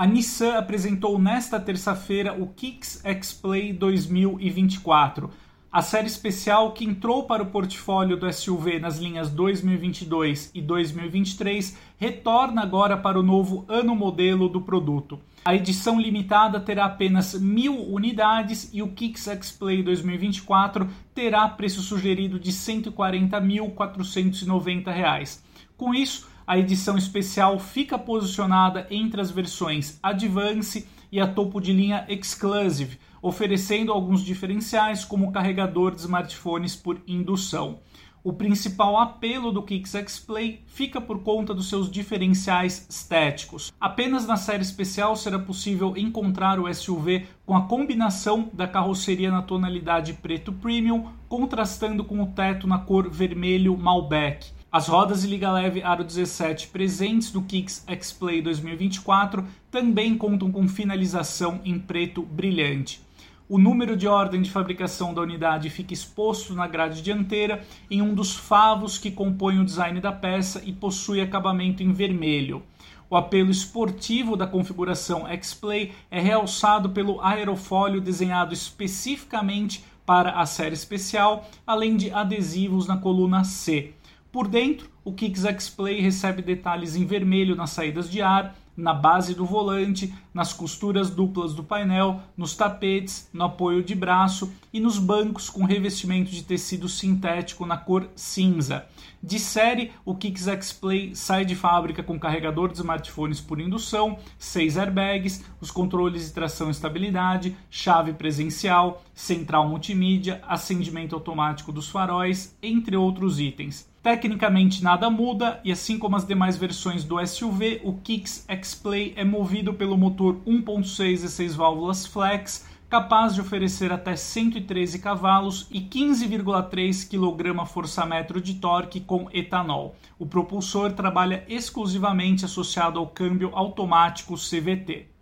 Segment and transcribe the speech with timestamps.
[0.00, 5.28] A Nissan apresentou nesta terça-feira o Kicks X-Play 2024,
[5.70, 11.76] a série especial que entrou para o portfólio do SUV nas linhas 2022 e 2023
[11.98, 15.20] retorna agora para o novo ano modelo do produto.
[15.44, 22.40] A edição limitada terá apenas mil unidades e o Kicks X-Play 2024 terá preço sugerido
[22.40, 25.40] de R$ 140.490.
[25.76, 31.72] Com isso, a edição especial fica posicionada entre as versões Advance e a topo de
[31.72, 37.78] linha Exclusive, oferecendo alguns diferenciais como carregador de smartphones por indução.
[38.24, 43.72] O principal apelo do Kicks X-Play fica por conta dos seus diferenciais estéticos.
[43.80, 49.40] Apenas na série especial será possível encontrar o SUV com a combinação da carroceria na
[49.40, 54.58] tonalidade preto premium, contrastando com o teto na cor vermelho Malbec.
[54.72, 60.68] As rodas de liga leve Aro 17 presentes no Kicks X-Play 2024 também contam com
[60.68, 63.00] finalização em preto brilhante.
[63.48, 68.14] O número de ordem de fabricação da unidade fica exposto na grade dianteira em um
[68.14, 72.62] dos favos que compõem o design da peça e possui acabamento em vermelho.
[73.10, 80.74] O apelo esportivo da configuração X-Play é realçado pelo aerofólio desenhado especificamente para a série
[80.74, 83.94] especial, além de adesivos na coluna C.
[84.32, 89.34] Por dentro, o Kicks X-Play recebe detalhes em vermelho nas saídas de ar, na base
[89.34, 95.00] do volante, nas costuras duplas do painel, nos tapetes, no apoio de braço e nos
[95.00, 98.86] bancos com revestimento de tecido sintético na cor cinza.
[99.20, 104.78] De série, o Kicks X-Play sai de fábrica com carregador de smartphones por indução, seis
[104.78, 112.56] airbags, os controles de tração e estabilidade, chave presencial, central multimídia, acendimento automático dos faróis,
[112.62, 113.89] entre outros itens.
[114.02, 119.24] Tecnicamente nada muda e assim como as demais versões do SUV, o Kicks X-Play é
[119.24, 125.82] movido pelo motor 1.6 e 6 válvulas flex, capaz de oferecer até 113 cavalos e
[125.82, 129.94] 15,3 kgfm de torque com etanol.
[130.18, 135.19] O propulsor trabalha exclusivamente associado ao câmbio automático CVT.